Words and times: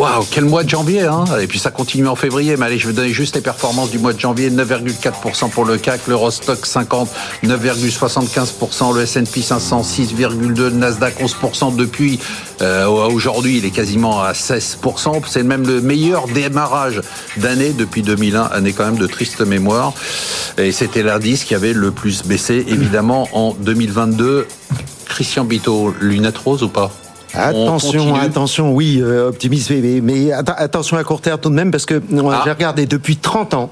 Waouh, 0.00 0.24
quel 0.30 0.46
mois 0.46 0.64
de 0.64 0.70
janvier, 0.70 1.02
hein 1.02 1.26
Et 1.42 1.46
puis 1.46 1.58
ça 1.58 1.70
continue 1.70 2.08
en 2.08 2.16
février. 2.16 2.56
Mais 2.56 2.64
allez, 2.64 2.78
je 2.78 2.86
vais 2.86 2.94
donner 2.94 3.12
juste 3.12 3.34
les 3.34 3.42
performances 3.42 3.90
du 3.90 3.98
mois 3.98 4.14
de 4.14 4.18
janvier 4.18 4.50
9,4% 4.50 5.50
pour 5.50 5.66
le 5.66 5.76
CAC, 5.76 6.06
l'Eurostock 6.06 6.64
50, 6.64 7.10
9,75%, 7.44 8.94
le 8.94 9.02
S&P 9.02 9.42
500, 9.42 9.82
6,2%, 9.82 10.56
le 10.56 10.70
Nasdaq 10.70 11.20
11% 11.20 11.76
depuis 11.76 12.18
euh, 12.62 12.86
aujourd'hui. 12.86 13.58
Il 13.58 13.66
est 13.66 13.72
quasiment 13.72 14.22
à 14.22 14.32
16%. 14.32 15.20
C'est 15.26 15.42
même 15.42 15.66
le 15.66 15.82
meilleur 15.82 16.28
démarrage 16.28 17.02
d'année 17.36 17.74
depuis 17.74 18.00
2001, 18.00 18.44
année 18.44 18.72
quand 18.72 18.86
même 18.86 18.96
de 18.96 19.06
triste 19.06 19.42
mémoire. 19.42 19.92
Et 20.56 20.72
c'était 20.72 21.02
l'indice 21.02 21.44
qui 21.44 21.54
avait 21.54 21.74
le 21.74 21.90
plus 21.90 22.22
baissé, 22.24 22.64
évidemment, 22.68 23.28
en 23.34 23.52
2022. 23.52 24.46
Christian 25.04 25.44
Bito, 25.44 25.94
lunettes 26.00 26.38
roses 26.38 26.62
ou 26.62 26.70
pas? 26.70 26.90
Attention, 27.34 28.14
attention, 28.14 28.72
oui, 28.74 28.98
euh, 29.00 29.28
optimiste, 29.28 29.70
mais, 29.70 30.00
mais 30.00 30.32
attention 30.32 30.96
à 30.96 31.04
court 31.04 31.20
terme 31.20 31.38
tout 31.38 31.50
de 31.50 31.54
même, 31.54 31.70
parce 31.70 31.86
que 31.86 32.00
ah. 32.12 32.42
j'ai 32.44 32.50
regardé 32.50 32.86
depuis 32.86 33.16
30 33.16 33.54
ans, 33.54 33.70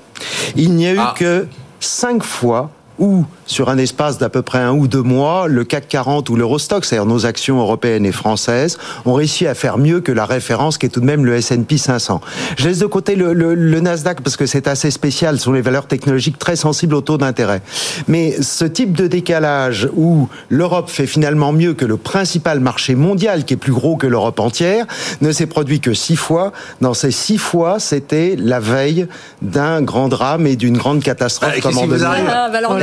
il 0.56 0.74
n'y 0.74 0.86
a 0.86 0.92
eu 0.92 0.98
ah. 0.98 1.14
que 1.16 1.46
5 1.80 2.22
fois 2.22 2.70
où 2.98 3.24
sur 3.46 3.70
un 3.70 3.78
espace 3.78 4.18
d'à 4.18 4.28
peu 4.28 4.42
près 4.42 4.58
un 4.58 4.72
ou 4.72 4.88
deux 4.88 5.02
mois, 5.02 5.48
le 5.48 5.64
CAC 5.64 5.88
40 5.88 6.28
ou 6.30 6.36
l'Eurostock, 6.36 6.84
c'est-à-dire 6.84 7.06
nos 7.06 7.26
actions 7.26 7.58
européennes 7.58 8.04
et 8.04 8.12
françaises, 8.12 8.78
ont 9.06 9.14
réussi 9.14 9.46
à 9.46 9.54
faire 9.54 9.78
mieux 9.78 10.00
que 10.00 10.12
la 10.12 10.26
référence 10.26 10.78
qui 10.78 10.86
est 10.86 10.90
tout 10.90 11.00
de 11.00 11.06
même 11.06 11.24
le 11.24 11.34
S&P 11.34 11.78
500. 11.78 12.20
Je 12.56 12.68
laisse 12.68 12.78
de 12.78 12.86
côté 12.86 13.16
le, 13.16 13.32
le, 13.32 13.54
le 13.54 13.80
Nasdaq 13.80 14.20
parce 14.20 14.36
que 14.36 14.46
c'est 14.46 14.68
assez 14.68 14.90
spécial, 14.90 15.38
ce 15.38 15.44
sont 15.44 15.52
les 15.52 15.62
valeurs 15.62 15.86
technologiques 15.86 16.38
très 16.38 16.56
sensibles 16.56 16.94
au 16.94 17.00
taux 17.00 17.18
d'intérêt. 17.18 17.62
Mais 18.06 18.40
ce 18.42 18.64
type 18.64 18.92
de 18.92 19.06
décalage 19.06 19.88
où 19.96 20.28
l'Europe 20.48 20.90
fait 20.90 21.06
finalement 21.06 21.52
mieux 21.52 21.74
que 21.74 21.84
le 21.84 21.96
principal 21.96 22.60
marché 22.60 22.94
mondial, 22.94 23.44
qui 23.44 23.54
est 23.54 23.58
plus 23.58 23.72
gros 23.72 23.96
que 23.96 24.06
l'Europe 24.06 24.40
entière, 24.40 24.86
ne 25.20 25.32
s'est 25.32 25.46
produit 25.46 25.80
que 25.80 25.94
six 25.94 26.16
fois. 26.16 26.52
Dans 26.80 26.94
ces 26.94 27.10
six 27.10 27.38
fois, 27.38 27.78
c'était 27.78 28.36
la 28.38 28.60
veille 28.60 29.06
d'un 29.42 29.82
grand 29.82 30.08
drame 30.08 30.46
et 30.46 30.56
d'une 30.56 30.76
grande 30.76 31.02
catastrophe. 31.02 31.52
Ah, 31.56 31.60
comme 31.60 31.78
en 31.78 31.86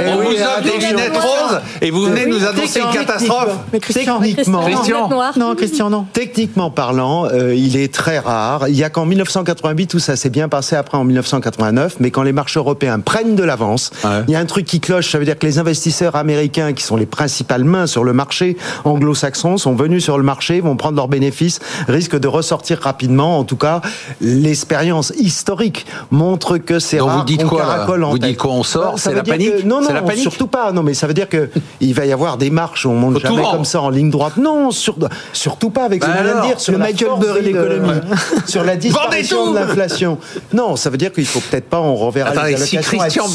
ah, 0.08 0.62
bah 0.62 0.62
des 0.62 0.86
lunettes 0.86 1.18
roses 1.18 1.60
et 1.82 1.92
vous 1.92 2.04
venez 2.04 2.26
nous 2.26 2.44
annoncer 2.46 2.80
une 2.80 2.92
catastrophe. 2.92 3.58
Mais 3.74 3.80
techniquement, 3.80 4.64
Christian, 4.64 5.10
non, 5.38 5.56
Christian, 5.56 5.90
non. 5.90 6.06
Techniquement 6.14 6.70
parlant, 6.70 7.26
euh, 7.26 7.56
il 7.56 7.78
est 7.78 7.94
très 7.94 8.20
rare. 8.20 8.68
Il 8.68 8.76
y 8.76 8.84
a 8.84 8.90
qu'en 8.90 9.06
1988 9.06 9.94
où 9.94 10.00
ça 10.00 10.16
s'est 10.16 10.30
bien 10.30 10.50
passé, 10.50 10.76
après 10.76 10.98
en 10.98 11.04
1989, 11.04 11.98
mais 12.00 12.12
quand 12.12 12.24
les 12.24 12.34
marchés 12.34 12.60
européens 12.60 13.00
prennent 13.00 13.36
de 13.36 13.44
l'avance, 13.44 13.92
il 14.28 14.32
y 14.32 14.36
a 14.36 14.40
un 14.40 14.46
truc 14.46 14.66
qui 14.66 14.80
cloche. 14.80 15.12
Ça 15.12 15.20
veut 15.20 15.26
dire 15.26 15.38
que 15.38 15.46
les 15.46 15.60
investisseurs 15.60 16.16
américains, 16.16 16.74
qui 16.74 16.84
sont 16.84 16.96
les 16.96 17.06
principales 17.06 17.64
mains 17.64 17.88
sur 17.88 18.04
le 18.04 18.14
marché 18.14 18.58
anglo-saxon, 18.84 19.58
sont 19.58 19.76
venus 19.76 20.04
sur 20.04 20.18
le 20.18 20.24
marché, 20.24 20.62
vont 20.62 20.76
prendre 20.76 20.96
leurs 20.96 21.08
bénéfices, 21.08 21.60
risquent 21.88 22.20
de 22.20 22.28
ressortir 22.28 22.80
rapidement. 22.82 23.40
En 23.40 23.44
tout 23.44 23.58
cas, 23.58 23.82
l'expérience 24.22 25.14
historique 25.18 25.86
montre 26.12 26.58
que 26.58 26.80
c'est 26.80 27.00
rare. 27.00 27.20
Vous 27.20 27.24
dites 27.24 27.46
quoi 27.46 27.86
Vous 27.88 28.20
dites 28.20 28.38
qu'on 28.38 28.64
sort 28.64 29.00
C'est 29.00 29.14
la 29.14 29.24
panique 29.24 29.66
Non, 29.66 29.82
non, 29.82 29.95
surtout 30.16 30.48
pas. 30.48 30.72
Non, 30.72 30.84
mais 30.84 30.94
ça 30.94 31.08
veut 31.08 31.14
dire 31.14 31.30
que 31.30 31.50
il 31.80 31.94
va 31.94 32.06
y 32.06 32.12
avoir 32.12 32.38
des 32.38 32.50
marches 32.50 32.86
où 32.86 32.90
on 32.90 32.96
monte 32.96 33.20
jamais 33.20 33.44
comme 33.44 33.66
ça 33.66 33.82
en 33.82 33.90
ligne 33.90 34.10
droite. 34.10 34.38
Non, 34.38 34.72
surtout 34.72 35.70
pas 35.70 35.86
avec 35.86 36.04
ce 36.04 36.10
que 36.10 36.14
je 36.18 36.48
dire 36.48 36.60
sur 36.60 36.74
le 36.74 36.80
Michael 36.80 37.20
Burry 37.20 37.42
l'économie, 37.42 38.02
sur 38.46 38.64
la 38.64 38.76
disparition 38.76 39.52
de 39.52 39.56
l'inflation. 39.60 40.18
Non, 40.54 40.76
ça 40.76 40.90
veut 40.90 40.98
dire 40.98 41.12
qu'il 41.12 41.26
faut 41.26 41.40
peut-être 41.40 41.70
pas 41.70 41.80
on 41.80 41.96
reverra 41.96 42.32
Attendez, 42.32 42.52
les 42.52 42.56
allocations 42.56 42.82
si 42.82 42.98
Christian 42.98 43.28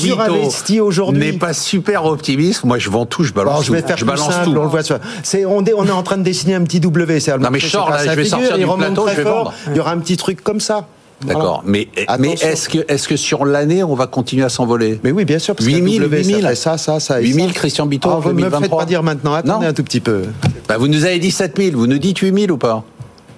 Bito 0.74 0.86
aujourd'hui. 0.86 1.20
N'est 1.20 1.38
pas 1.38 1.52
super 1.52 2.04
optimiste. 2.04 2.64
Moi, 2.64 2.78
je 2.78 2.90
vends 2.90 3.06
tout, 3.06 3.24
je 3.24 3.32
balance 3.32 3.64
je 3.64 3.72
vais 3.72 3.82
faire 3.82 3.96
je 3.96 4.04
balance 4.04 4.32
simple, 4.32 4.44
tout. 4.44 4.56
On 4.56 4.62
le 4.62 4.68
voit. 4.68 4.80
C'est 5.22 5.44
on 5.44 5.64
est 5.64 5.72
on 5.74 5.86
est 5.86 5.90
en 5.90 6.02
train 6.02 6.16
de 6.16 6.22
dessiner 6.22 6.54
un 6.54 6.62
petit 6.62 6.80
W. 6.80 7.20
C'est 7.20 7.36
non 7.38 7.50
mais 7.50 7.60
je 7.60 7.76
là, 7.76 8.04
je 8.04 8.10
vais 8.10 8.24
sortir 8.24 8.58
du 8.58 8.66
plateau, 8.66 9.08
je 9.08 9.16
vais 9.16 9.22
vendre. 9.22 9.52
Il 9.68 9.76
y 9.76 9.80
aura 9.80 9.92
un 9.92 9.98
petit 9.98 10.16
truc 10.16 10.42
comme 10.42 10.60
ça. 10.60 10.86
D'accord. 11.24 11.62
Mais, 11.66 11.88
mais 12.18 12.32
est-ce 12.32 12.68
que, 12.68 12.78
est-ce 12.88 13.06
que 13.06 13.16
sur 13.16 13.44
l'année, 13.44 13.84
on 13.84 13.94
va 13.94 14.06
continuer 14.06 14.44
à 14.44 14.48
s'envoler? 14.48 15.00
Mais 15.04 15.10
oui, 15.10 15.24
bien 15.24 15.38
sûr. 15.38 15.54
8000, 15.60 16.08
8000. 16.10 16.56
Ça, 16.56 16.78
ça, 16.78 17.00
ça. 17.00 17.18
8000, 17.18 17.52
Christian 17.52 17.86
Bito, 17.86 18.08
ah, 18.10 18.20
Vous 18.20 18.32
ne 18.32 18.44
me 18.44 18.50
faites 18.50 18.70
pas 18.70 18.84
dire 18.86 19.02
maintenant. 19.02 19.34
Attendez 19.34 19.66
un 19.66 19.72
tout 19.72 19.84
petit 19.84 20.00
peu. 20.00 20.22
Bah, 20.68 20.78
vous 20.78 20.88
nous 20.88 21.04
avez 21.04 21.18
dit 21.18 21.30
7000. 21.30 21.76
Vous 21.76 21.86
nous 21.86 21.98
dites 21.98 22.18
8000 22.18 22.52
ou 22.52 22.56
pas? 22.56 22.84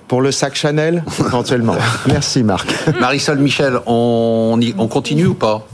Pour 0.06 0.20
le 0.20 0.30
sac 0.30 0.54
Chanel, 0.54 1.02
éventuellement. 1.20 1.74
Merci 2.06 2.42
Marc. 2.42 2.68
Marisol 3.00 3.38
Michel, 3.38 3.78
on, 3.86 4.60
on 4.78 4.86
continue 4.88 5.26
ou 5.26 5.34
pas? 5.34 5.66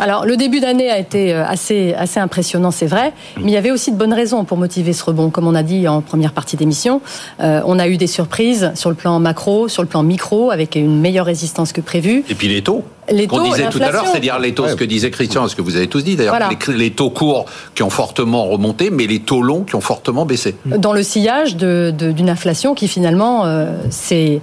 Alors, 0.00 0.26
le 0.26 0.36
début 0.36 0.60
d'année 0.60 0.90
a 0.90 0.98
été 0.98 1.34
euh, 1.34 1.44
assez, 1.44 1.94
assez 1.94 2.20
impressionnant, 2.20 2.70
c'est 2.70 2.86
vrai, 2.86 3.12
mais 3.36 3.50
il 3.50 3.54
y 3.54 3.56
avait 3.56 3.70
aussi 3.70 3.90
de 3.90 3.96
bonnes 3.96 4.12
raisons 4.12 4.44
pour 4.44 4.56
motiver 4.56 4.92
ce 4.92 5.04
rebond. 5.04 5.30
Comme 5.30 5.46
on 5.46 5.54
a 5.54 5.62
dit 5.62 5.88
en 5.88 6.02
première 6.02 6.32
partie 6.32 6.56
d'émission, 6.56 7.00
euh, 7.40 7.60
on 7.64 7.78
a 7.78 7.88
eu 7.88 7.96
des 7.96 8.06
surprises 8.06 8.72
sur 8.74 8.90
le 8.90 8.96
plan 8.96 9.18
macro, 9.18 9.68
sur 9.68 9.82
le 9.82 9.88
plan 9.88 10.02
micro, 10.02 10.50
avec 10.50 10.76
une 10.76 11.00
meilleure 11.00 11.26
résistance 11.26 11.72
que 11.72 11.80
prévu. 11.80 12.24
Et 12.28 12.34
puis 12.34 12.48
les 12.48 12.62
taux 12.62 12.84
les 13.10 13.26
qu'on 13.26 13.42
disait 13.42 13.68
tout 13.68 13.80
à 13.82 13.90
l'heure, 13.90 14.06
c'est-à-dire 14.06 14.38
les 14.38 14.54
taux, 14.54 14.68
ce 14.68 14.74
que 14.74 14.84
disait 14.84 15.10
Christian, 15.10 15.48
ce 15.48 15.56
que 15.56 15.62
vous 15.62 15.76
avez 15.76 15.86
tous 15.86 16.02
dit 16.02 16.16
d'ailleurs, 16.16 16.38
les, 16.68 16.90
taux 16.90 17.10
courts 17.10 17.46
qui 17.74 17.82
ont 17.82 17.90
fortement 17.90 18.46
remonté, 18.46 18.90
mais 18.90 19.06
les 19.06 19.20
taux 19.20 19.42
longs 19.42 19.64
qui 19.64 19.74
ont 19.74 19.80
fortement 19.80 20.26
baissé. 20.26 20.54
Dans 20.66 20.92
le 20.92 21.02
sillage 21.02 21.56
d'une 21.56 22.30
inflation 22.30 22.74
qui 22.74 22.88
finalement 22.88 23.44
euh, 23.46 23.66
c'est, 23.90 24.40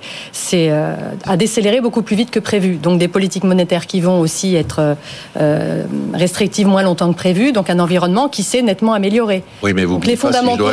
euh, 0.54 0.96
a 1.26 1.38
décéléré 1.38 1.82
beaucoup 1.82 2.02
plus 2.02 2.16
vite 2.16 2.32
que 2.32 2.40
prévu. 2.40 2.76
Donc 2.76 3.00
des 3.00 3.08
politiques 3.08 3.44
monétaires 3.44 3.88
qui 3.88 4.02
vont 4.02 4.20
aussi 4.20 4.56
être 4.56 4.96
euh, 5.40 5.84
restrictives 6.14 6.68
moins 6.68 6.84
longtemps 6.84 7.12
que 7.12 7.18
prévu, 7.18 7.52
donc 7.52 7.70
un 7.70 7.80
environnement 7.80 8.30
qui 8.30 8.44
s'est 8.44 8.62
nettement 8.62 8.94
amélioré. 8.94 9.44
Oui, 9.64 9.74
mais 9.74 9.86
vous 9.86 10.00
les 10.02 10.16
fondamentaux 10.16 10.68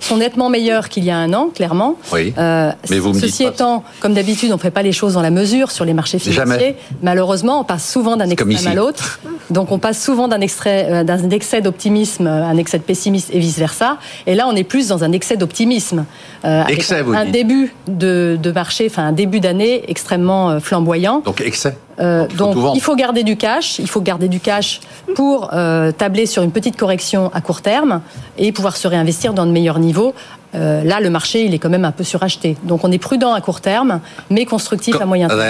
sont, 0.00 0.16
nettement 0.16 0.48
meilleurs 0.48 0.88
qu'il 0.88 1.04
y 1.04 1.10
a 1.10 1.16
un 1.16 1.32
an, 1.32 1.50
clairement. 1.54 1.96
Oui. 2.12 2.32
mais 2.36 2.98
vous 2.98 3.12
me 3.12 3.18
ceci 3.18 3.44
étant, 3.44 3.84
comme 4.00 4.14
d'habitude, 4.14 4.50
on 4.52 4.56
ne 4.56 4.60
fait 4.60 4.70
pas 4.70 4.82
les 4.82 4.92
choses 4.92 5.14
dans 5.14 5.22
la 5.22 5.30
mesure 5.30 5.70
sur 5.70 5.84
les 5.84 5.94
marchés 5.94 6.18
financiers. 6.18 6.40
Jamais 6.40 6.76
malheureusement, 7.02 7.19
on 7.22 7.64
passe 7.64 7.90
souvent 7.90 8.16
d'un 8.16 8.28
extrême 8.28 8.66
à 8.66 8.74
l'autre. 8.74 9.20
Donc, 9.50 9.72
on 9.72 9.78
passe 9.78 10.02
souvent 10.02 10.28
d'un 10.28 10.40
euh, 10.40 11.04
d'un 11.04 11.30
excès 11.30 11.60
d'optimisme 11.60 12.26
à 12.26 12.46
un 12.46 12.56
excès 12.56 12.78
de 12.78 12.84
pessimisme 12.84 13.30
et 13.32 13.38
vice 13.38 13.58
versa. 13.58 13.98
Et 14.26 14.34
là, 14.34 14.46
on 14.48 14.54
est 14.54 14.64
plus 14.64 14.88
dans 14.88 15.04
un 15.04 15.12
excès 15.12 15.36
d'optimisme. 15.36 16.04
Euh, 16.44 16.64
excès, 16.66 17.04
un, 17.14 17.24
début 17.24 17.72
de, 17.86 18.38
marché, 18.54 18.86
enfin 18.86 19.06
un 19.06 19.12
début 19.12 19.40
d'année 19.40 19.84
extrêmement 19.88 20.50
euh, 20.50 20.60
flamboyant. 20.60 21.22
Donc 21.24 21.40
excès. 21.40 21.76
Donc 22.00 22.56
il 22.74 22.80
faut 22.80 22.96
garder 22.96 23.22
du 23.22 23.36
cash, 23.36 23.78
il 23.78 23.88
faut 23.88 24.00
garder 24.00 24.28
du 24.28 24.40
cash 24.40 24.80
pour 25.14 25.50
tabler 25.50 26.26
sur 26.26 26.42
une 26.42 26.52
petite 26.52 26.76
correction 26.76 27.30
à 27.34 27.40
court 27.40 27.62
terme 27.62 28.00
et 28.38 28.52
pouvoir 28.52 28.76
se 28.76 28.88
réinvestir 28.88 29.34
dans 29.34 29.46
de 29.46 29.52
meilleurs 29.52 29.78
niveaux 29.78 30.14
euh, 30.54 30.82
là, 30.82 31.00
le 31.00 31.10
marché, 31.10 31.44
il 31.44 31.54
est 31.54 31.58
quand 31.58 31.68
même 31.68 31.84
un 31.84 31.92
peu 31.92 32.04
suracheté. 32.04 32.56
Donc, 32.64 32.84
on 32.84 32.90
est 32.90 32.98
prudent 32.98 33.32
à 33.32 33.40
court 33.40 33.60
terme, 33.60 34.00
mais 34.30 34.44
constructif 34.44 35.00
à 35.00 35.06
moyen 35.06 35.28
terme. 35.28 35.40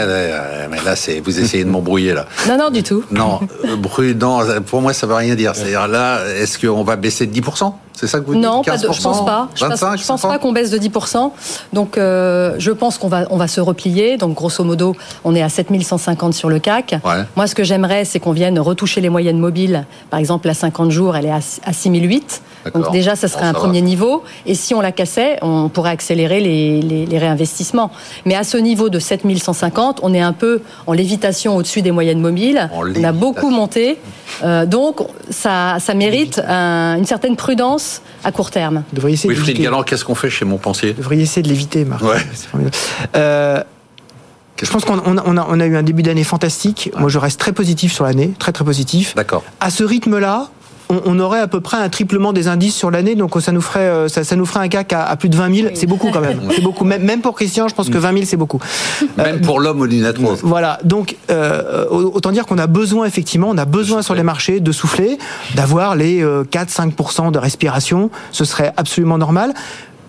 mais 0.70 0.82
là, 0.84 0.96
c'est 0.96 1.20
vous 1.20 1.40
essayez 1.40 1.64
de 1.64 1.70
m'embrouiller 1.70 2.12
là. 2.12 2.26
Non, 2.48 2.58
non, 2.58 2.70
du 2.70 2.82
tout. 2.82 3.04
Non, 3.10 3.40
euh, 3.64 3.76
prudent. 3.76 4.40
Pour 4.66 4.82
moi, 4.82 4.92
ça 4.92 5.06
veut 5.06 5.14
rien 5.14 5.34
dire. 5.34 5.54
C'est-à-dire 5.54 5.88
là, 5.88 6.20
est-ce 6.36 6.58
qu'on 6.58 6.84
va 6.84 6.96
baisser 6.96 7.26
de 7.26 7.32
10 7.32 7.40
c'est 8.00 8.06
ça 8.06 8.18
que 8.18 8.24
vous 8.24 8.32
dites 8.32 8.42
Non, 8.42 8.62
pas 8.62 8.78
je 8.78 8.86
pense 9.02 9.26
pas. 9.26 9.48
Je 9.54 9.66
ne 9.66 10.06
pense 10.06 10.22
pas 10.22 10.38
qu'on 10.38 10.52
baisse 10.52 10.70
de 10.70 10.78
10%. 10.78 11.32
Donc, 11.74 11.98
euh, 11.98 12.54
je 12.56 12.70
pense 12.70 12.96
qu'on 12.96 13.08
va, 13.08 13.26
on 13.28 13.36
va 13.36 13.46
se 13.46 13.60
replier. 13.60 14.16
Donc, 14.16 14.34
grosso 14.34 14.64
modo, 14.64 14.96
on 15.22 15.34
est 15.34 15.42
à 15.42 15.50
7150 15.50 16.32
sur 16.32 16.48
le 16.48 16.58
CAC. 16.60 16.94
Moi, 17.36 17.46
ce 17.46 17.54
que 17.54 17.62
j'aimerais, 17.62 18.06
c'est 18.06 18.18
qu'on 18.18 18.32
vienne 18.32 18.58
retoucher 18.58 19.02
les 19.02 19.10
moyennes 19.10 19.38
mobiles. 19.38 19.84
Par 20.08 20.18
exemple, 20.18 20.48
à 20.48 20.54
50 20.54 20.90
jours, 20.90 21.14
elle 21.14 21.26
est 21.26 21.30
à, 21.30 21.72
6008. 21.72 22.40
Donc, 22.74 22.90
déjà, 22.92 23.16
ça 23.16 23.28
serait 23.28 23.46
un 23.46 23.52
premier 23.52 23.80
niveau. 23.80 24.22
Et 24.46 24.54
si 24.54 24.74
on 24.74 24.80
la 24.80 24.92
cassait, 24.92 25.38
on 25.42 25.68
pourrait 25.68 25.90
accélérer 25.90 26.40
les, 26.40 27.18
réinvestissements. 27.18 27.90
Mais 28.24 28.34
à 28.34 28.44
ce 28.44 28.56
niveau 28.56 28.88
de 28.88 28.98
7150, 28.98 30.00
on 30.02 30.14
est 30.14 30.20
un 30.20 30.32
peu 30.32 30.62
en 30.86 30.92
lévitation 30.92 31.56
au-dessus 31.56 31.82
des 31.82 31.90
moyennes 31.90 32.20
mobiles. 32.20 32.70
on 32.72 33.04
a 33.04 33.12
beaucoup 33.12 33.50
monté. 33.50 33.98
Euh, 34.42 34.64
donc, 34.64 35.00
ça, 35.28 35.76
ça 35.80 35.94
mérite 35.94 36.38
une 36.38 37.04
certaine 37.04 37.36
prudence 37.36 38.02
à 38.24 38.32
court 38.32 38.50
terme. 38.50 38.84
Wilfried 38.92 39.60
Galland, 39.60 39.82
qu'est-ce 39.82 40.04
qu'on 40.04 40.14
fait 40.14 40.30
chez 40.30 40.44
Montpensier? 40.44 40.92
Vous 40.92 40.98
devriez 40.98 41.22
essayer 41.22 41.42
de 41.42 41.48
l'éviter, 41.48 41.84
Marc. 41.84 42.02
Euh, 43.16 43.62
je 44.62 44.70
pense 44.70 44.84
qu'on 44.84 45.60
a, 45.60 45.66
eu 45.66 45.76
un 45.76 45.82
début 45.82 46.02
d'année 46.02 46.24
fantastique. 46.24 46.90
Moi, 46.98 47.08
je 47.08 47.18
reste 47.18 47.40
très 47.40 47.52
positif 47.52 47.92
sur 47.92 48.04
l'année, 48.04 48.32
très 48.38 48.52
très 48.52 48.64
positif. 48.64 49.14
D'accord. 49.14 49.42
À 49.60 49.70
ce 49.70 49.84
rythme-là, 49.84 50.48
on, 50.90 51.18
aurait 51.18 51.40
à 51.40 51.46
peu 51.46 51.60
près 51.60 51.76
un 51.76 51.88
triplement 51.88 52.32
des 52.32 52.48
indices 52.48 52.74
sur 52.74 52.90
l'année, 52.90 53.14
donc 53.14 53.40
ça 53.40 53.52
nous 53.52 53.60
ferait, 53.60 54.08
ça, 54.08 54.36
nous 54.36 54.46
ferait 54.46 54.60
un 54.60 54.68
CAC 54.68 54.92
à, 54.92 55.16
plus 55.16 55.28
de 55.28 55.36
20 55.36 55.54
000. 55.54 55.68
C'est 55.74 55.86
beaucoup 55.86 56.10
quand 56.10 56.20
même. 56.20 56.40
C'est 56.54 56.62
beaucoup. 56.62 56.84
Même, 56.84 57.20
pour 57.20 57.34
Christian, 57.34 57.68
je 57.68 57.74
pense 57.74 57.88
que 57.88 57.98
20 57.98 58.12
000 58.12 58.24
c'est 58.26 58.36
beaucoup. 58.36 58.60
Même 59.16 59.40
pour 59.40 59.60
l'homme 59.60 59.80
au 59.80 59.86
lunettes 59.86 60.18
Voilà. 60.42 60.78
Donc 60.84 61.16
autant 61.90 62.32
dire 62.32 62.46
qu'on 62.46 62.58
a 62.58 62.66
besoin 62.66 63.06
effectivement, 63.06 63.48
on 63.50 63.58
a 63.58 63.64
besoin 63.64 64.02
sur 64.02 64.14
les 64.14 64.22
marchés 64.22 64.60
de 64.60 64.72
souffler, 64.72 65.18
d'avoir 65.54 65.96
les 65.96 66.22
4-5% 66.22 67.30
de 67.32 67.38
respiration. 67.38 68.10
Ce 68.32 68.44
serait 68.44 68.72
absolument 68.76 69.18
normal 69.18 69.54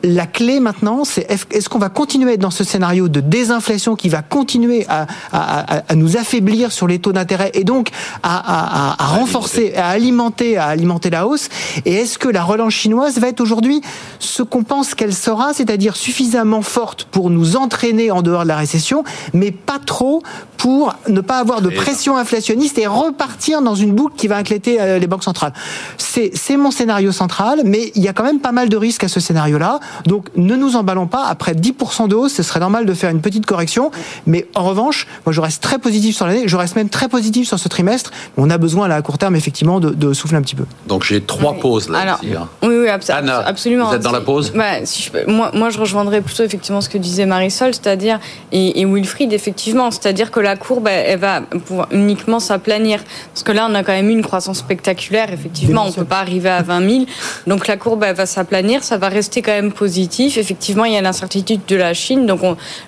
la 0.03 0.25
clé 0.25 0.59
maintenant, 0.59 1.03
c'est 1.05 1.29
est-ce 1.29 1.69
qu'on 1.69 1.79
va 1.79 1.89
continuer 1.89 2.37
dans 2.37 2.51
ce 2.51 2.63
scénario 2.63 3.07
de 3.07 3.19
désinflation 3.19 3.95
qui 3.95 4.09
va 4.09 4.21
continuer 4.21 4.85
à, 4.89 5.05
nous 5.95 6.17
affaiblir 6.17 6.71
sur 6.71 6.87
les 6.87 6.99
taux 6.99 7.11
d'intérêt 7.11 7.51
et 7.53 7.63
donc 7.63 7.89
à, 8.23 8.95
renforcer, 8.99 9.73
à 9.75 9.89
alimenter, 9.89 10.57
à 10.57 10.67
alimenter 10.67 11.09
la 11.09 11.27
hausse? 11.27 11.49
Et 11.85 11.93
est-ce 11.93 12.17
que 12.17 12.29
la 12.29 12.43
relance 12.43 12.73
chinoise 12.73 13.19
va 13.19 13.27
être 13.27 13.41
aujourd'hui 13.41 13.81
ce 14.19 14.43
qu'on 14.43 14.63
pense 14.63 14.95
qu'elle 14.95 15.13
sera, 15.13 15.53
c'est-à-dire 15.53 15.95
suffisamment 15.95 16.61
forte 16.61 17.05
pour 17.05 17.29
nous 17.29 17.55
entraîner 17.55 18.11
en 18.11 18.21
dehors 18.21 18.43
de 18.43 18.47
la 18.47 18.57
récession, 18.57 19.03
mais 19.33 19.51
pas 19.51 19.79
trop 19.79 20.23
pour 20.57 20.95
ne 21.07 21.21
pas 21.21 21.39
avoir 21.39 21.61
de 21.61 21.69
pression 21.69 22.17
inflationniste 22.17 22.77
et 22.77 22.87
repartir 22.87 23.61
dans 23.61 23.75
une 23.75 23.93
boucle 23.93 24.15
qui 24.15 24.27
va 24.27 24.37
inquiéter 24.37 24.79
euh, 24.79 24.99
les 24.99 25.07
banques 25.07 25.23
centrales? 25.23 25.53
C'est 25.97 26.57
mon 26.57 26.71
scénario 26.71 27.11
central, 27.11 27.61
mais 27.65 27.91
il 27.95 28.03
y 28.03 28.07
a 28.07 28.13
quand 28.13 28.23
même 28.23 28.39
pas 28.39 28.51
mal 28.51 28.69
de 28.69 28.77
risques 28.77 29.03
à 29.03 29.07
ce 29.07 29.19
scénario-là. 29.19 29.79
Donc 30.05 30.27
ne 30.35 30.55
nous 30.55 30.75
emballons 30.75 31.07
pas. 31.07 31.25
Après 31.25 31.53
10% 31.53 32.07
de 32.07 32.15
hausse, 32.15 32.33
ce 32.33 32.43
serait 32.43 32.59
normal 32.59 32.85
de 32.85 32.93
faire 32.93 33.09
une 33.09 33.21
petite 33.21 33.45
correction. 33.45 33.91
Mais 34.25 34.47
en 34.55 34.63
revanche, 34.63 35.07
moi 35.25 35.33
je 35.33 35.41
reste 35.41 35.61
très 35.61 35.79
positif 35.79 36.15
sur 36.15 36.27
l'année. 36.27 36.47
Je 36.47 36.57
reste 36.57 36.75
même 36.75 36.89
très 36.89 37.07
positif 37.07 37.47
sur 37.47 37.59
ce 37.59 37.67
trimestre. 37.67 38.11
On 38.37 38.49
a 38.49 38.57
besoin 38.57 38.87
là 38.87 38.95
à 38.95 39.01
court 39.01 39.17
terme 39.17 39.35
effectivement 39.35 39.79
de, 39.79 40.13
souffler 40.13 40.37
un 40.37 40.41
petit 40.41 40.55
peu. 40.55 40.65
Donc 40.87 41.03
j'ai 41.03 41.21
trois 41.21 41.53
pauses 41.53 41.89
là. 41.89 41.99
Alors, 41.99 42.19
hein. 42.23 42.47
Oui, 42.63 42.75
oui, 42.81 42.89
absolument. 42.89 43.89
Vous 43.89 43.95
êtes 43.95 44.01
dans 44.01 44.11
la 44.11 44.21
pause? 44.21 44.51
Bah, 44.53 44.85
si 44.85 45.03
je 45.03 45.11
moi, 45.27 45.51
moi, 45.53 45.69
je 45.69 45.79
rejoindrais 45.79 46.21
plutôt 46.21 46.43
effectivement 46.43 46.81
ce 46.81 46.89
que 46.89 46.97
disait 46.97 47.25
Marisol, 47.25 47.73
c'est-à-dire 47.73 48.19
et, 48.51 48.85
Wilfried 48.85 49.33
effectivement, 49.33 49.91
c'est-à-dire 49.91 50.31
que 50.31 50.39
la 50.39 50.55
courbe 50.55 50.87
elle, 50.87 51.19
va 51.19 51.41
pouvoir 51.41 51.87
uniquement 51.91 52.39
s'aplanir 52.39 53.03
parce 53.33 53.43
que 53.43 53.51
là 53.51 53.67
on 53.69 53.75
a 53.75 53.83
quand 53.83 53.93
même 53.93 54.09
eu 54.09 54.13
une 54.13 54.23
croissance 54.23 54.59
spectaculaire. 54.59 55.31
Effectivement, 55.31 55.85
on 55.85 55.91
peut 55.91 56.05
pas 56.05 56.19
arriver 56.19 56.49
à 56.49 56.61
20 56.61 56.89
000. 56.89 57.05
Donc 57.47 57.67
la 57.67 57.77
courbe 57.77 58.03
elle 58.03 58.15
va 58.15 58.25
s'aplanir, 58.25 58.83
ça 58.83 58.97
va 58.97 59.09
rester 59.09 59.41
quand 59.41 59.51
même 59.51 59.71
positif. 59.81 60.37
Effectivement, 60.37 60.85
il 60.85 60.93
y 60.93 60.95
a 60.95 61.01
l'incertitude 61.01 61.61
de 61.67 61.75
la 61.75 61.95
Chine. 61.95 62.27
Donc, 62.27 62.41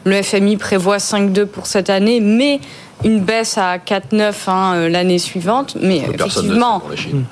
le 0.04 0.22
FMI 0.22 0.58
prévoit 0.58 0.98
5,2 0.98 1.48
pour 1.48 1.66
cette 1.66 1.90
année, 1.90 2.20
mais 2.20 2.60
une 3.04 3.20
baisse 3.20 3.58
à 3.58 3.78
4,9 3.78 4.34
hein, 4.48 4.74
euh, 4.76 4.90
l'année 4.90 5.20
suivante, 5.20 5.76
mais 5.82 5.98
effectivement, 5.98 6.82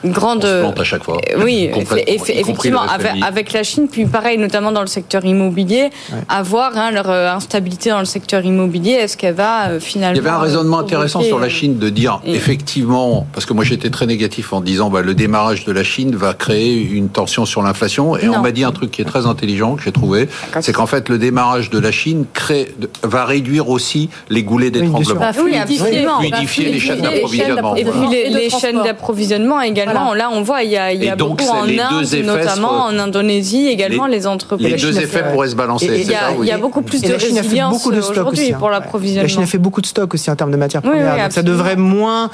une 0.04 0.12
grande. 0.12 0.46
On 0.46 0.72
à 0.72 0.84
chaque 0.84 1.04
fois. 1.04 1.18
Euh, 1.32 1.44
oui, 1.44 1.70
effectivement, 2.08 2.82
avec, 2.82 3.54
la 3.54 3.64
Chine, 3.64 3.88
puis 3.90 4.06
pareil, 4.06 4.38
notamment 4.38 4.72
dans 4.72 4.82
le 4.82 4.88
secteur 4.88 5.24
immobilier, 5.26 5.90
à 6.28 6.44
voir 6.44 6.78
hein, 6.78 6.92
leur 6.92 7.10
euh, 7.10 7.32
instabilité 7.32 7.90
dans 7.90 8.00
le 8.00 8.06
secteur 8.06 8.44
immobilier, 8.44 8.92
est-ce 8.92 9.18
qu'elle 9.18 9.36
va 9.36 9.80
finalement. 9.80 10.20
Il 10.20 10.24
y 10.24 10.28
avait 10.28 10.36
un 10.36 10.40
raisonnement 10.40 10.80
intéressant 10.80 11.22
sur 11.22 11.40
la 11.40 11.50
Chine 11.50 11.78
de 11.78 11.90
dire, 11.90 12.22
effectivement, 12.26 13.28
parce 13.34 13.46
que 13.46 13.54
moi 13.54 13.64
j'étais 13.64 13.90
très 13.90 14.06
négatif 14.06 14.54
en 14.54 14.62
disant, 14.62 14.90
bah, 14.90 15.02
le 15.02 15.14
démarrage 15.14 15.66
de 15.66 15.72
la 15.72 15.84
Chine 15.84 16.16
va 16.16 16.34
créer 16.34 16.82
une 16.82 17.10
tension 17.10 17.46
sur 17.46 17.62
l'inflation, 17.62 18.18
et 18.18 18.28
on 18.30 18.42
m'a 18.42 18.52
dit 18.52 18.64
un 18.64 18.72
truc 18.72 18.92
qui 18.92 19.02
est 19.02 19.06
très 19.06 19.26
intelligent, 19.26 19.51
que 19.58 19.84
j'ai 19.84 19.92
trouvé, 19.92 20.28
c'est 20.62 20.74
qu'en 20.74 20.86
fait, 20.86 21.10
le 21.10 21.18
démarrage 21.18 21.70
de 21.70 21.80
la 21.80 21.92
Chine 21.92 22.26
crée, 22.34 22.74
va 23.04 23.26
réduire 23.26 23.70
aussi 23.70 24.10
les 24.30 24.44
goulets 24.44 24.72
d'étranglement. 24.72 25.22
Oui, 25.44 25.54
fluidifier, 25.66 26.72
les 26.72 26.80
chaînes 26.80 27.02
d'approvisionnement. 27.02 27.76
Et 27.76 27.86
puis 27.86 28.30
les, 28.30 28.50
chaînes 28.50 28.84
d'approvisionnement 28.84 29.62
également. 29.62 30.14
Là, 30.14 30.30
on 30.32 30.42
voit, 30.42 30.64
il 30.64 30.72
y 30.72 30.78
a, 30.78 30.92
il 30.94 31.04
y 31.04 31.10
a 31.10 31.16
beaucoup 31.16 31.44
en 31.46 31.64
Inde, 31.64 32.08
notamment 32.24 32.86
en 32.86 32.98
Indonésie, 32.98 33.68
également 33.68 34.08
les, 34.08 34.28
entreprises. 34.28 34.68
Les 34.68 34.78
deux 34.78 35.00
effets 35.00 35.24
pourraient 35.32 35.50
se 35.50 35.56
balancer. 35.56 36.06
Il 36.42 36.48
y, 36.48 36.52
a 36.52 36.58
beaucoup 36.58 36.82
plus 36.82 37.02
de 37.02 37.14
résilience 37.14 37.86
aujourd'hui 37.86 38.54
pour 38.58 38.70
l'approvisionnement. 38.70 39.24
La 39.24 39.28
Chine 39.28 39.44
a 39.44 39.48
fait 39.48 39.58
beaucoup 39.58 39.82
de 39.82 39.86
stocks 39.86 40.14
aussi 40.14 40.30
en 40.30 40.36
termes 40.36 40.52
de 40.52 40.58
matières 40.58 40.82
premières. 40.82 41.32
ça 41.32 41.44
devrait 41.44 41.76
moins, 41.76 42.30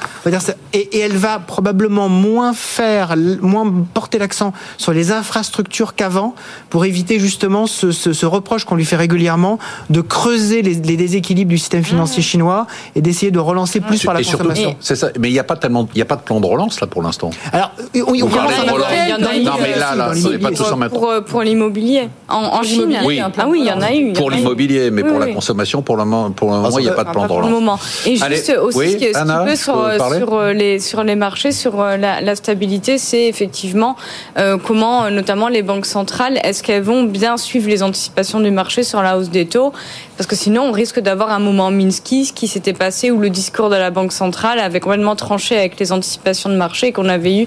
et 0.72 0.98
elle 0.98 1.16
va 1.16 1.38
probablement 1.38 2.08
moins 2.08 2.52
faire, 2.52 3.14
moins 3.40 3.72
porter 3.94 4.18
l'accent 4.18 4.52
sur 4.76 4.92
les 4.92 5.12
infrastructures 5.12 5.94
qu'avant 5.94 6.34
pour 6.70 6.84
éviter 6.84 7.07
justement 7.16 7.66
ce 7.66 8.26
reproche 8.26 8.64
qu'on 8.64 8.76
lui 8.76 8.84
fait 8.84 8.96
régulièrement 8.96 9.58
de 9.90 10.00
creuser 10.00 10.62
les 10.62 10.96
déséquilibres 10.96 11.50
du 11.50 11.58
système 11.58 11.84
financier 11.84 12.22
chinois 12.22 12.66
et 12.94 13.00
d'essayer 13.00 13.30
de 13.30 13.38
relancer 13.38 13.80
plus 13.80 14.04
par 14.04 14.14
la 14.14 14.22
consommation. 14.22 14.76
C'est 14.80 14.96
ça. 14.96 15.08
Mais 15.18 15.28
il 15.28 15.32
n'y 15.32 15.38
a 15.38 15.44
pas 15.44 15.56
tellement, 15.56 15.88
il 15.94 15.98
y 15.98 16.02
a 16.02 16.04
pas 16.04 16.16
de 16.16 16.22
plan 16.22 16.40
de 16.40 16.46
relance 16.46 16.80
là 16.80 16.86
pour 16.86 17.02
l'instant. 17.02 17.30
Alors, 17.52 17.72
oui, 17.94 18.22
on, 18.22 18.28
commence 18.28 18.52
à 18.52 18.62
en 18.62 18.78
Non, 18.78 19.52
mais 19.60 19.76
là, 19.76 19.94
là, 19.94 20.14
ce 20.14 20.28
n'est 20.28 20.38
pas 20.38 20.50
tout 20.50 20.62
en 20.62 20.76
même 20.76 20.90
Pour, 20.90 21.12
pour 21.26 21.42
l'immobilier 21.42 22.08
en, 22.28 22.62
Chine. 22.62 22.98
Oui. 23.04 23.20
Ah 23.20 23.46
oui, 23.48 23.60
il 23.62 23.66
y 23.66 23.72
en 23.72 23.80
a 23.80 23.94
eu. 23.94 24.12
Pour 24.12 24.30
l'immobilier, 24.30 24.90
mais 24.90 25.02
pour 25.02 25.18
la 25.18 25.28
consommation, 25.28 25.82
pour 25.82 25.96
le 25.96 26.04
moment, 26.04 26.30
pour 26.30 26.50
le 26.50 26.56
moment, 26.58 26.78
il 26.78 26.82
n'y 26.82 26.90
a 26.90 26.92
pas 26.92 27.04
de 27.04 27.10
plan 27.10 27.26
de 27.26 27.32
relance. 27.32 27.50
moment. 27.50 27.78
Et 28.06 28.16
juste 28.16 28.56
aussi, 28.60 28.92
ce 28.92 28.96
qui 28.96 29.12
peut 29.12 29.56
sur 29.56 30.42
les 30.52 30.78
sur 30.78 31.04
les 31.04 31.14
marchés, 31.14 31.52
sur 31.52 31.80
euh, 31.80 31.96
la 31.96 32.34
stabilité, 32.36 32.98
c'est 32.98 33.28
effectivement 33.28 33.96
euh, 34.38 34.56
comment, 34.58 35.10
notamment 35.10 35.48
les 35.48 35.62
banques 35.62 35.86
centrales, 35.86 36.38
est-ce 36.44 36.62
qu'elles 36.62 36.82
vont 36.82 36.97
bien 37.04 37.36
suivre 37.36 37.68
les 37.68 37.82
anticipations 37.82 38.40
du 38.40 38.50
marché 38.50 38.82
sur 38.82 39.02
la 39.02 39.18
hausse 39.18 39.30
des 39.30 39.46
taux 39.46 39.72
Parce 40.16 40.26
que 40.26 40.36
sinon, 40.36 40.64
on 40.64 40.72
risque 40.72 41.00
d'avoir 41.00 41.30
un 41.30 41.38
moment 41.38 41.70
Minsky 41.70 42.32
qui 42.34 42.48
s'était 42.48 42.72
passé 42.72 43.10
où 43.10 43.18
le 43.18 43.30
discours 43.30 43.70
de 43.70 43.76
la 43.76 43.90
Banque 43.90 44.12
centrale 44.12 44.58
avait 44.58 44.80
complètement 44.80 45.16
tranché 45.16 45.56
avec 45.56 45.78
les 45.78 45.92
anticipations 45.92 46.50
de 46.50 46.56
marché 46.56 46.88
et 46.88 46.92
qu'on 46.92 47.08
avait 47.08 47.42
eu 47.42 47.46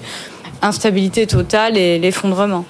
instabilité 0.62 1.26
totale 1.26 1.76
et 1.76 1.98
l'effondrement. 1.98 2.64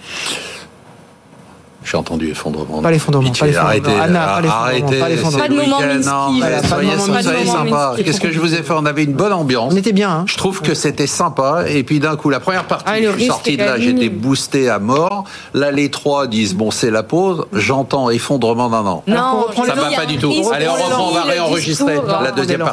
J'ai 1.85 1.97
entendu 1.97 2.31
effondrement. 2.31 2.81
Pas 2.81 2.91
l'effondrement. 2.91 3.31
Pas 3.31 3.47
l'effondrement. 3.47 3.69
Arrêtez, 3.69 4.01
Anna, 4.01 4.35
arrêtez. 4.35 4.99
Pas, 4.99 5.39
pas 5.39 5.49
de 5.49 5.55
moment 5.55 5.81
non, 6.03 6.41
soyez, 6.69 7.23
soyez 7.23 7.47
sympa. 7.47 7.95
Qu'est-ce 8.05 8.21
que 8.21 8.33
je 8.33 8.39
vous 8.41 8.55
ai 8.55 8.63
fait 8.63 8.73
On 8.73 8.87
avait 8.87 9.05
une 9.05 9.13
bonne 9.13 9.33
ambiance. 9.33 9.73
On 9.73 9.77
était 9.77 9.93
bien. 9.93 10.11
Hein. 10.11 10.25
Je 10.27 10.37
trouve 10.37 10.61
que 10.61 10.75
c'était 10.75 11.07
sympa. 11.07 11.65
Et 11.69 11.83
puis 11.83 12.01
d'un 12.01 12.17
coup, 12.17 12.31
la 12.31 12.41
première 12.41 12.65
partie, 12.65 12.85
ah, 12.87 13.01
je 13.01 13.11
suis 13.19 13.27
sorti 13.27 13.57
de 13.57 13.65
là, 13.65 13.79
j'étais 13.79 14.09
boosté 14.09 14.69
à 14.69 14.79
mort. 14.79 15.25
Là, 15.55 15.71
les 15.71 15.91
trois 15.91 16.27
disent 16.27 16.55
bon, 16.55 16.71
c'est 16.71 16.91
la 16.91 17.03
pause. 17.03 17.47
J'entends 17.53 18.11
effondrement 18.11 18.69
d'un 18.69 18.87
an. 18.87 19.03
Non, 19.07 19.47
ça 19.55 19.75
va 19.75 19.91
pas 19.97 20.07
du 20.07 20.19
tout. 20.19 20.33
Allez, 20.53 20.69
on 20.69 20.75
reprend, 20.75 21.09
on 21.11 21.15
va 21.15 21.23
réenregistrer 21.23 21.99
la 22.23 22.33
deuxième 22.33 22.61
partie. 22.61 22.73